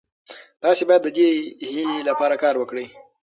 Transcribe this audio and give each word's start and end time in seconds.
تاسي 0.63 0.83
باید 0.89 1.01
د 1.03 1.09
دې 1.17 1.27
هیلې 1.73 1.99
لپاره 2.09 2.35
کار 2.43 2.55
وکړئ. 2.57 2.85